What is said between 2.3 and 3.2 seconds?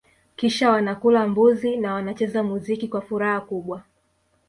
muziki kwa